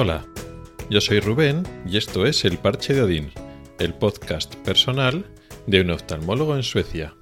[0.00, 0.24] Hola,
[0.88, 3.32] yo soy Rubén y esto es El Parche de Odín,
[3.80, 5.26] el podcast personal
[5.66, 7.16] de un oftalmólogo en Suecia.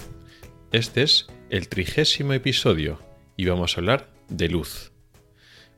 [0.73, 3.01] Este es el trigésimo episodio
[3.35, 4.93] y vamos a hablar de luz.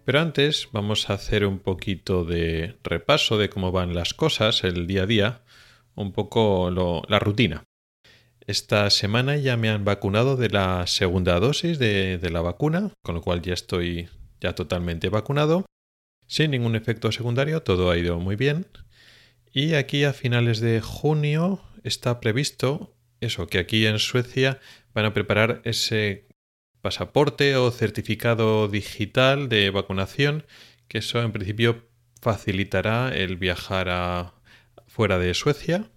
[0.04, 4.88] Pero antes vamos a hacer un poquito de repaso de cómo van las cosas el
[4.88, 5.44] día a día,
[5.94, 6.68] un poco
[7.08, 7.62] la rutina.
[8.44, 13.14] Esta semana ya me han vacunado de la segunda dosis de, de la vacuna, con
[13.14, 14.08] lo cual ya estoy
[14.40, 15.64] ya totalmente vacunado
[16.28, 18.66] sin ningún efecto secundario, todo ha ido muy bien.
[19.52, 24.60] Y aquí a finales de junio está previsto eso, que aquí en Suecia
[24.94, 26.28] van a preparar ese
[26.80, 30.44] pasaporte o certificado digital de vacunación,
[30.86, 31.88] que eso en principio
[32.20, 34.34] facilitará el viajar a,
[34.86, 35.90] fuera de Suecia.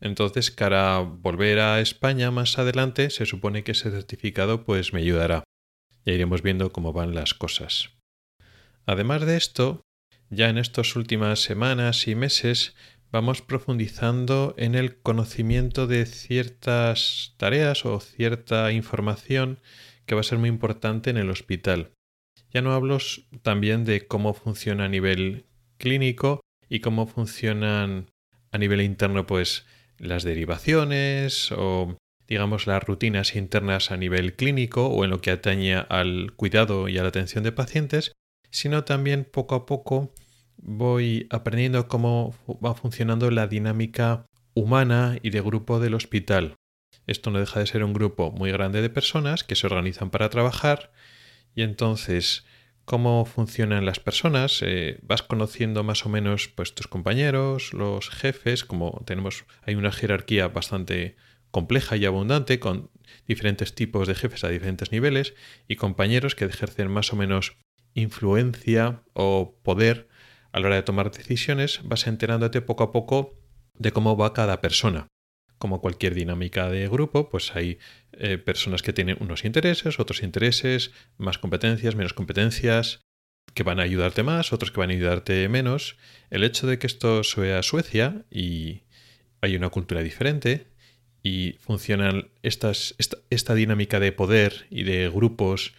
[0.00, 5.44] Entonces, cara volver a España más adelante, se supone que ese certificado pues me ayudará.
[6.04, 8.01] Ya iremos viendo cómo van las cosas.
[8.86, 9.82] Además de esto,
[10.30, 12.74] ya en estas últimas semanas y meses
[13.10, 19.60] vamos profundizando en el conocimiento de ciertas tareas o cierta información
[20.06, 21.92] que va a ser muy importante en el hospital.
[22.50, 22.98] Ya no hablo
[23.42, 25.46] también de cómo funciona a nivel
[25.78, 28.10] clínico y cómo funcionan
[28.50, 29.66] a nivel interno pues
[29.98, 35.76] las derivaciones o digamos las rutinas internas a nivel clínico o en lo que atañe
[35.76, 38.12] al cuidado y a la atención de pacientes,
[38.52, 40.14] sino también poco a poco
[40.58, 46.54] voy aprendiendo cómo va funcionando la dinámica humana y de grupo del hospital.
[47.06, 50.28] Esto no deja de ser un grupo muy grande de personas que se organizan para
[50.28, 50.92] trabajar
[51.54, 52.44] y entonces
[52.84, 58.64] cómo funcionan las personas, eh, vas conociendo más o menos pues tus compañeros, los jefes,
[58.64, 61.16] como tenemos hay una jerarquía bastante
[61.50, 62.90] compleja y abundante con
[63.26, 65.34] diferentes tipos de jefes a diferentes niveles
[65.68, 67.56] y compañeros que ejercen más o menos
[67.94, 70.08] influencia o poder
[70.52, 73.38] a la hora de tomar decisiones, vas enterándote poco a poco
[73.74, 75.08] de cómo va cada persona.
[75.58, 77.78] Como cualquier dinámica de grupo, pues hay
[78.12, 83.00] eh, personas que tienen unos intereses, otros intereses, más competencias, menos competencias,
[83.54, 85.96] que van a ayudarte más, otros que van a ayudarte menos.
[86.30, 88.82] El hecho de que esto sea Suecia y
[89.40, 90.68] hay una cultura diferente
[91.22, 95.74] y funcionan estas, esta, esta dinámica de poder y de grupos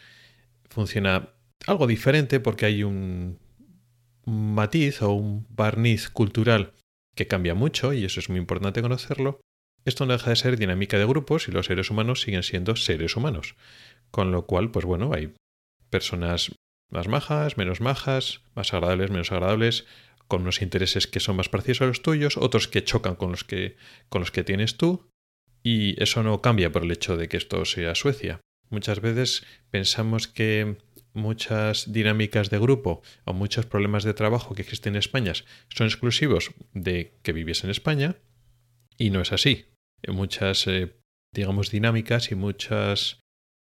[0.70, 1.33] funciona
[1.68, 3.40] algo diferente porque hay un
[4.26, 6.74] matiz o un barniz cultural
[7.16, 9.40] que cambia mucho y eso es muy importante conocerlo.
[9.86, 13.16] Esto no deja de ser dinámica de grupos y los seres humanos siguen siendo seres
[13.16, 13.56] humanos.
[14.12, 15.34] Con lo cual, pues bueno, hay
[15.90, 16.52] personas
[16.90, 19.86] más majas, menos majas, más agradables, menos agradables,
[20.28, 23.44] con unos intereses que son más parecidos a los tuyos, otros que chocan con los
[23.44, 23.76] que,
[24.10, 25.10] con los que tienes tú,
[25.64, 28.40] y eso no cambia por el hecho de que esto sea Suecia.
[28.70, 30.78] Muchas veces pensamos que
[31.14, 35.34] muchas dinámicas de grupo o muchos problemas de trabajo que existen en España
[35.70, 38.16] son exclusivos de que vives en España
[38.98, 39.66] y no es así.
[40.08, 40.96] Muchas, eh,
[41.34, 43.20] digamos, dinámicas y muchas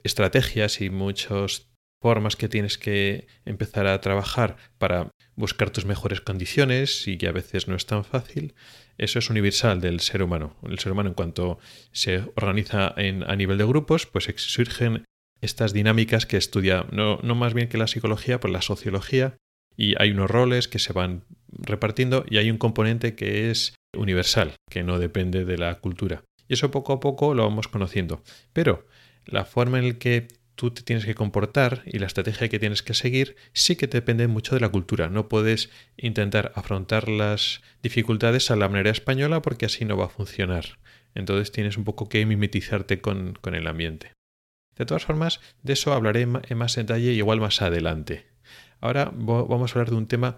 [0.04, 1.70] estrategias y muchas
[2.02, 7.32] formas que tienes que empezar a trabajar para buscar tus mejores condiciones y que a
[7.32, 8.56] veces no es tan fácil,
[8.98, 10.58] eso es universal del ser humano.
[10.64, 11.60] El ser humano en cuanto
[11.94, 15.06] se organiza en, a nivel de grupos, pues surgen
[15.44, 19.38] estas dinámicas que estudia, no, no más bien que la psicología, pues la sociología,
[19.76, 24.54] y hay unos roles que se van repartiendo y hay un componente que es universal,
[24.70, 26.24] que no depende de la cultura.
[26.48, 28.24] Y eso poco a poco lo vamos conociendo.
[28.54, 28.88] Pero
[29.26, 32.84] la forma en la que tú te tienes que comportar y la estrategia que tienes
[32.84, 35.10] que seguir sí que depende mucho de la cultura.
[35.10, 40.10] No puedes intentar afrontar las dificultades a la manera española porque así no va a
[40.10, 40.78] funcionar.
[41.16, 44.12] Entonces tienes un poco que mimetizarte con, con el ambiente.
[44.78, 48.26] De todas formas, de eso hablaré en más detalle igual más adelante.
[48.82, 50.38] Ahora vamos a hablar de un tema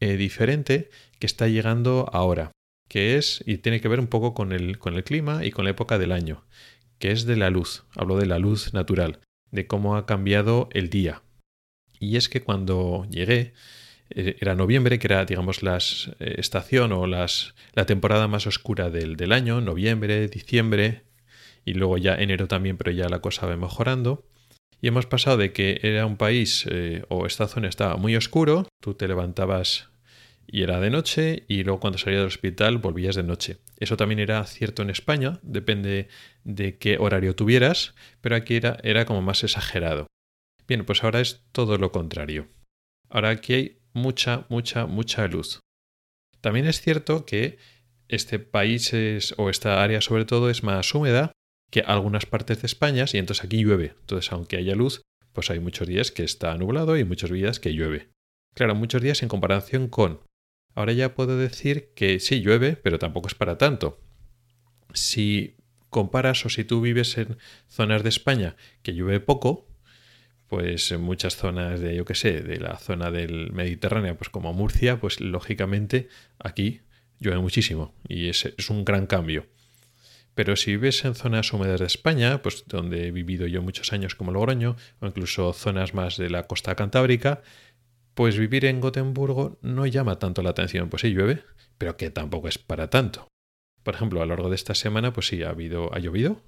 [0.00, 2.52] eh, diferente que está llegando ahora,
[2.88, 5.64] que es, y tiene que ver un poco con el, con el clima y con
[5.64, 6.44] la época del año,
[6.98, 7.84] que es de la luz.
[7.94, 11.22] Hablo de la luz natural, de cómo ha cambiado el día.
[11.98, 13.54] Y es que cuando llegué,
[14.10, 18.90] eh, era noviembre, que era, digamos, la eh, estación o las, la temporada más oscura
[18.90, 21.04] del, del año, noviembre, diciembre,
[21.66, 24.24] y luego ya enero también, pero ya la cosa va mejorando.
[24.80, 28.68] Y hemos pasado de que era un país eh, o esta zona estaba muy oscuro,
[28.80, 29.90] tú te levantabas
[30.46, 33.58] y era de noche y luego cuando salías del hospital volvías de noche.
[33.78, 36.08] Eso también era cierto en España, depende
[36.44, 40.06] de qué horario tuvieras, pero aquí era, era como más exagerado.
[40.68, 42.46] Bien, pues ahora es todo lo contrario.
[43.08, 45.60] Ahora aquí hay mucha, mucha, mucha luz.
[46.40, 47.58] También es cierto que
[48.06, 51.32] este país es, o esta área sobre todo es más húmeda
[51.70, 53.94] que algunas partes de España y entonces aquí llueve.
[54.00, 55.02] Entonces, aunque haya luz,
[55.32, 58.08] pues hay muchos días que está nublado y muchos días que llueve.
[58.54, 60.20] Claro, muchos días en comparación con...
[60.74, 64.00] Ahora ya puedo decir que sí llueve, pero tampoco es para tanto.
[64.92, 65.56] Si
[65.90, 67.38] comparas o si tú vives en
[67.68, 69.66] zonas de España que llueve poco,
[70.46, 74.52] pues en muchas zonas de, yo qué sé, de la zona del Mediterráneo, pues como
[74.52, 76.08] Murcia, pues lógicamente
[76.38, 76.82] aquí
[77.18, 79.46] llueve muchísimo y es, es un gran cambio.
[80.36, 84.14] Pero si vives en zonas húmedas de España, pues donde he vivido yo muchos años
[84.14, 87.40] como Logroño, o incluso zonas más de la costa cantábrica,
[88.12, 90.90] pues vivir en Gotemburgo no llama tanto la atención.
[90.90, 91.42] Pues sí llueve,
[91.78, 93.28] pero que tampoco es para tanto.
[93.82, 96.42] Por ejemplo, a lo largo de esta semana, pues sí, ha, habido, ha llovido,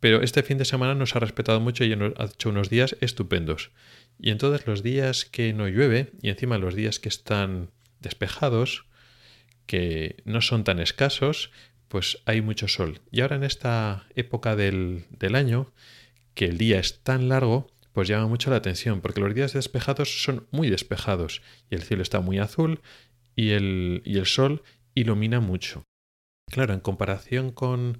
[0.00, 3.70] pero este fin de semana nos ha respetado mucho y ha hecho unos días estupendos.
[4.18, 7.70] Y en todos los días que no llueve, y encima los días que están
[8.00, 8.84] despejados,
[9.64, 11.52] que no son tan escasos,
[11.90, 13.00] pues hay mucho sol.
[13.10, 15.72] Y ahora en esta época del, año,
[16.34, 20.22] que el día es tan largo, pues llama mucho la atención, porque los días despejados
[20.22, 22.80] son muy despejados y el cielo está muy azul
[23.34, 24.62] y el, y el sol
[24.94, 25.82] ilumina mucho.
[26.48, 27.98] Claro, en comparación con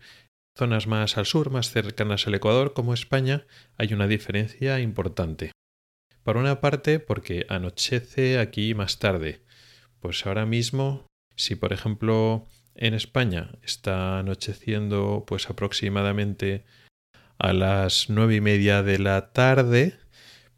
[0.57, 3.45] zonas más al sur, más cercanas al Ecuador, como España,
[3.77, 5.51] hay una diferencia importante.
[6.23, 9.43] Por una parte, porque anochece aquí más tarde.
[9.99, 12.47] Pues ahora mismo, si por ejemplo
[12.81, 16.65] en España está anocheciendo pues aproximadamente
[17.39, 19.99] a las nueve y media de la tarde,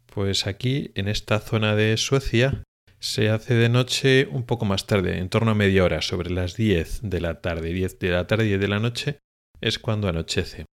[0.05, 2.63] pues aquí en esta zona de Suecia
[2.99, 6.55] se hace de noche un poco más tarde, en torno a media hora, sobre las
[6.55, 9.19] 10 de la tarde, 10 de la tarde y de la noche
[9.59, 10.65] es cuando anochece.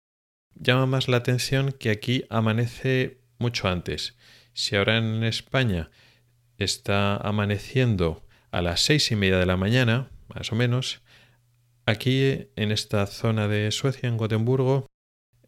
[0.55, 4.17] Llama más la atención que aquí amanece mucho antes.
[4.52, 5.91] Si ahora en España
[6.58, 11.02] está amaneciendo a las seis y media de la mañana, más o menos,
[11.91, 14.87] Aquí, en esta zona de Suecia, en Gotemburgo,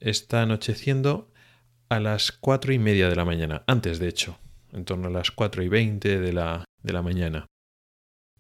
[0.01, 1.31] está anocheciendo
[1.89, 4.41] a las cuatro y media de la mañana, antes de hecho,
[4.73, 7.47] en torno a las cuatro y veinte de la, de la mañana.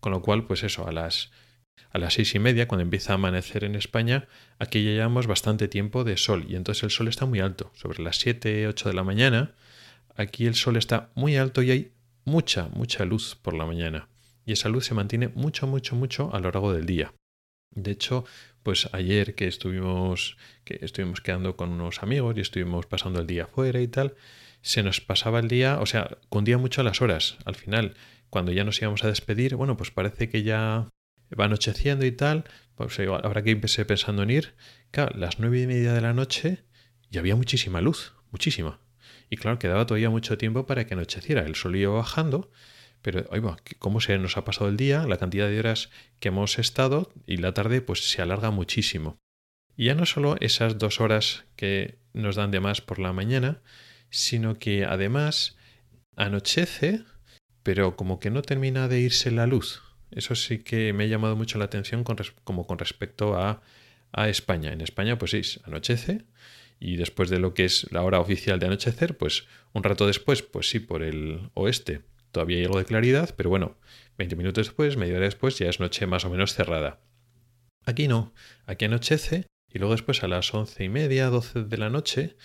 [0.00, 1.31] Con lo cual, pues eso, a las,
[1.90, 4.26] a las seis y media, cuando empieza a amanecer en España,
[4.58, 8.02] aquí ya llevamos bastante tiempo de sol, y entonces el sol está muy alto, sobre
[8.02, 9.55] las siete, ocho de la mañana,
[10.16, 11.93] aquí el sol está muy alto y hay
[12.25, 14.08] mucha, mucha luz por la mañana.
[14.44, 17.12] Y esa luz se mantiene mucho, mucho, mucho a lo largo del día.
[17.74, 18.24] De hecho,
[18.62, 23.44] pues ayer que estuvimos, que estuvimos quedando con unos amigos y estuvimos pasando el día
[23.44, 24.14] afuera y tal,
[24.60, 27.36] se nos pasaba el día, o sea, cundía mucho las horas.
[27.44, 27.94] Al final,
[28.30, 30.88] cuando ya nos íbamos a despedir, bueno, pues parece que ya
[31.38, 32.44] va anocheciendo y tal,
[32.76, 34.54] pues habrá que empecé pensando en ir.
[34.90, 36.64] Claro, las nueve y media de la noche
[37.10, 38.80] y había muchísima luz, muchísima.
[39.28, 41.42] Y claro, quedaba todavía mucho tiempo para que anocheciera.
[41.42, 42.50] El sol iba bajando
[43.02, 45.06] pero, oiga, ¿cómo se nos ha pasado el día?
[45.06, 45.90] La cantidad de horas
[46.20, 49.19] que hemos estado y la tarde pues se alarga muchísimo.
[49.76, 53.62] Y ya no solo esas dos horas que nos dan de más por la mañana,
[54.10, 55.56] sino que además
[56.16, 57.02] anochece,
[57.62, 59.82] pero como que no termina de irse la luz.
[60.10, 63.62] Eso sí que me ha llamado mucho la atención con como con respecto a,
[64.12, 64.72] a España.
[64.72, 66.26] En España, pues sí, anochece,
[66.78, 70.43] y después de lo que es la hora oficial de anochecer, pues un rato después,
[70.43, 72.02] pues sí, por el oeste,
[72.32, 73.76] Todavía hay algo de claridad, pero bueno,
[74.19, 77.00] 20 minutos después, media hora después, ya es noche más o menos cerrada.
[77.84, 78.32] Aquí no,
[78.67, 82.36] aquí anochece y luego después a las once y media, doce de la noche,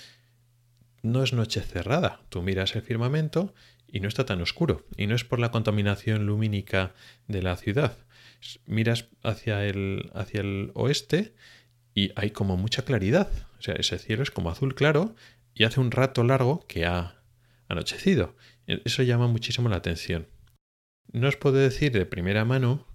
[1.03, 2.21] no es noche cerrada.
[2.29, 3.53] Tú miras el firmamento
[3.87, 4.85] y no está tan oscuro.
[4.97, 6.93] Y no es por la contaminación lumínica
[7.27, 7.97] de la ciudad.
[8.65, 11.33] Miras hacia el, hacia el oeste
[11.93, 13.29] y hay como mucha claridad.
[13.59, 15.15] O sea, ese cielo es como azul claro
[15.53, 17.21] y hace un rato largo que ha
[17.67, 18.35] anochecido.
[18.67, 20.27] Eso llama muchísimo la atención.
[21.11, 22.85] No os puedo decir de primera mano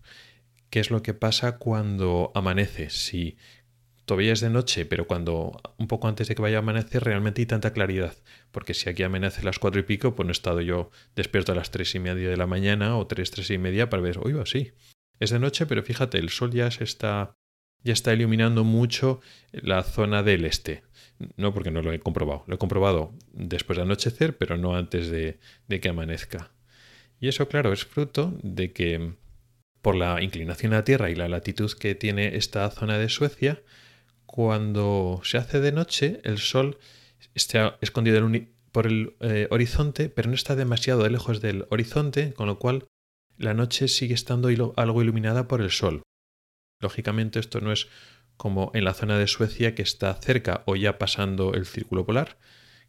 [0.71, 2.91] qué es lo que pasa cuando amanece.
[2.91, 3.39] Si
[4.05, 7.41] todavía es de noche, pero cuando un poco antes de que vaya a amanecer realmente
[7.41, 8.15] hay tanta claridad.
[8.51, 11.53] Porque si aquí amanece a las cuatro y pico, pues no he estado yo despierto
[11.53, 14.19] a las tres y media de la mañana o tres, tres y media para ver,
[14.19, 14.73] oiga, sí.
[15.21, 17.39] Es de noche, pero fíjate, el sol ya se está
[17.85, 19.21] ya está iluminando mucho
[19.53, 20.83] la zona del este.
[21.37, 25.11] No porque no lo he comprobado, lo he comprobado después de anochecer, pero no antes
[25.11, 26.51] de, que amanezca.
[27.21, 29.15] Y eso, claro, es fruto de que
[29.81, 33.63] por la inclinación a la Tierra y la latitud que tiene esta zona de Suecia,
[34.27, 36.79] cuando se hace de noche, el Sol
[37.35, 38.29] está escondido
[38.73, 42.87] por el eh, horizonte, pero no está demasiado lejos del horizonte, con lo cual
[43.37, 46.03] la noche sigue estando algo iluminada por el Sol.
[46.83, 47.89] Lógicamente esto no es
[48.37, 52.39] como en la zona de Suecia que está cerca o ya pasando el círculo polar,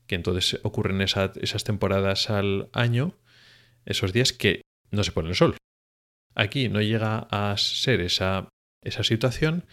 [0.07, 3.15] que entonces ocurren esas temporadas al año,
[3.85, 5.55] esos días que no se pone el sol.
[6.35, 8.49] Aquí no llega a ser esa,
[8.81, 9.65] esa situación,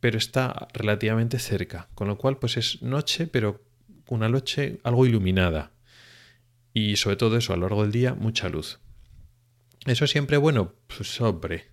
[0.00, 3.64] pero está relativamente cerca, con lo cual pues es noche, pero
[4.08, 5.72] una noche algo iluminada.
[6.72, 8.78] Y sobre todo eso, a lo largo del día, mucha luz.
[9.86, 11.70] Eso siempre bueno, pues hombre,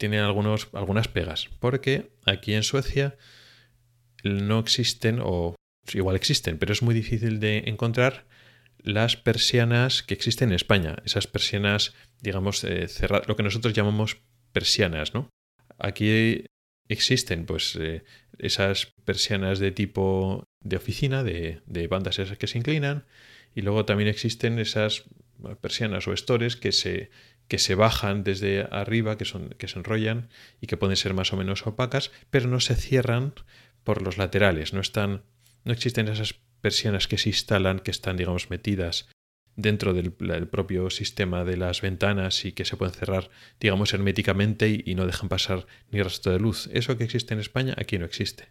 [0.00, 3.18] tiene algunos, algunas pegas, porque aquí en Suecia
[4.24, 5.54] no existen, o
[5.92, 8.26] igual existen, pero es muy difícil de encontrar
[8.78, 10.96] las persianas que existen en España.
[11.04, 11.92] Esas persianas,
[12.22, 15.28] digamos, eh, cerradas, lo que nosotros llamamos persianas, ¿no?
[15.78, 16.46] Aquí
[16.88, 18.02] existen, pues, eh,
[18.38, 23.04] esas persianas de tipo de oficina, de, de bandas esas que se inclinan,
[23.54, 25.04] y luego también existen esas
[25.60, 27.10] persianas o estores que se,
[27.50, 30.28] que se bajan desde arriba, que, son, que se enrollan
[30.60, 33.34] y que pueden ser más o menos opacas, pero no se cierran
[33.82, 35.24] por los laterales, no están,
[35.64, 39.08] no existen esas persianas que se instalan, que están, digamos, metidas
[39.56, 44.94] dentro del, propio sistema de las ventanas y que se pueden cerrar, digamos, herméticamente y,
[44.94, 46.70] no dejan pasar ni rastro de luz.
[46.72, 48.44] Eso que existe en España, aquí no existe.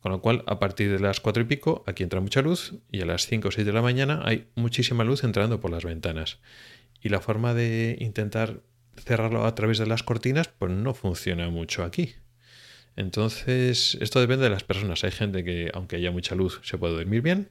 [0.00, 3.00] Con lo cual, a partir de las cuatro y pico, aquí entra mucha luz y
[3.00, 6.40] a las 5 o 6 de la mañana hay muchísima luz entrando por las ventanas.
[7.04, 8.62] Y la forma de intentar
[8.96, 12.14] cerrarlo a través de las cortinas, pues no funciona mucho aquí.
[12.96, 15.04] Entonces, esto depende de las personas.
[15.04, 17.50] Hay gente que, aunque haya mucha luz, se puede dormir bien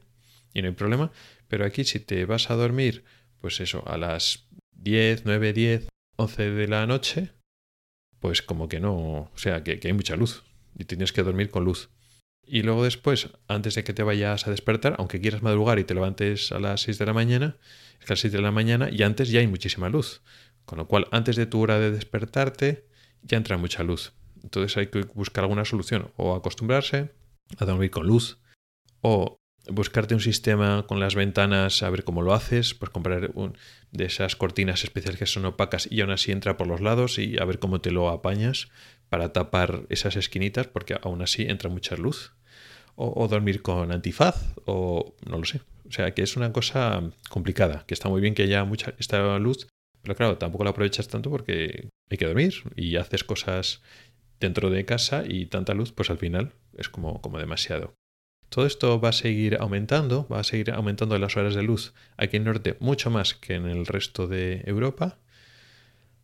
[0.56, 1.12] y no hay problema.
[1.48, 3.06] Pero aquí, si te vas a dormir,
[3.42, 7.30] pues eso, a las 10, 9, 10, 11 de la noche,
[8.20, 10.44] pues como que no, o sea, que, que hay mucha luz
[10.76, 11.92] y tienes que dormir con luz.
[12.46, 15.94] Y luego después, antes de que te vayas a despertar, aunque quieras madrugar y te
[15.94, 17.58] levantes a las 6 de la mañana,
[18.00, 20.22] es que a las 6 de la mañana y antes ya hay muchísima luz.
[20.66, 22.86] Con lo cual, antes de tu hora de despertarte,
[23.22, 24.14] ya entra mucha luz.
[24.44, 26.12] Entonces hay que buscar alguna solución.
[26.18, 27.12] O acostumbrarse
[27.58, 28.40] a dormir con luz.
[29.02, 29.38] O
[29.70, 32.74] buscarte un sistema con las ventanas, a ver cómo lo haces.
[32.74, 33.34] Pues comprar
[33.92, 37.38] de esas cortinas especiales que son opacas y aún así entra por los lados y
[37.40, 38.70] a ver cómo te lo apañas
[39.10, 42.34] para tapar esas esquinitas porque aún así entra mucha luz.
[42.96, 45.62] O, dormir con antifaz o no lo sé.
[45.90, 49.40] O sea que es una cosa complicada, que está muy bien que haya mucha esta
[49.40, 49.68] luz,
[50.04, 53.82] pero claro, tampoco la aprovechas tanto porque hay que dormir y haces cosas
[54.40, 57.96] dentro de casa y tanta luz, pues al final es como, como demasiado.
[58.50, 62.38] Todo esto va a seguir aumentando, va a seguir aumentando las horas de luz aquí
[62.38, 65.18] en el norte mucho más que en el resto de Europa,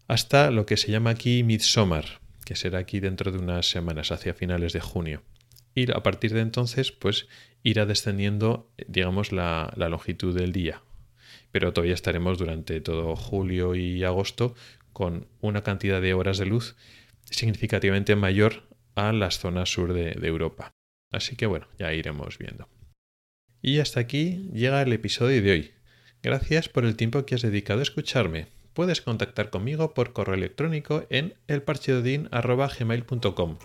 [0.08, 4.34] hasta lo que se llama aquí Midsommar, que será aquí dentro de unas semanas, hacia
[4.34, 5.24] finales de junio.
[5.76, 7.28] Y a partir de entonces, pues
[7.64, 10.82] irá descendiendo, digamos, la, longitud del día.
[11.52, 14.56] Pero todavía estaremos durante todo julio y agosto
[14.94, 16.76] con una cantidad de horas de luz
[17.26, 18.64] significativamente mayor
[18.96, 20.74] a las zonas sur de, de Europa.
[21.12, 22.68] Así que bueno, ya iremos viendo.
[23.62, 25.72] Y hasta aquí llega el episodio de hoy.
[26.22, 28.48] Gracias por el tiempo que has dedicado a escucharme
[28.80, 33.58] puedes contactar conmigo por correo electrónico en elparchedodin.gmail.com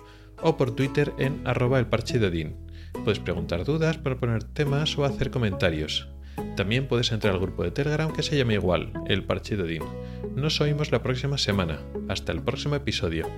[0.43, 2.57] o por Twitter en arroba elparchedodin.
[3.05, 6.09] Puedes preguntar dudas, proponer temas o hacer comentarios.
[6.57, 9.57] También puedes entrar al grupo de Telegram que se llama igual, El Parche
[10.35, 11.79] Nos oímos la próxima semana.
[12.09, 13.29] Hasta el próximo episodio.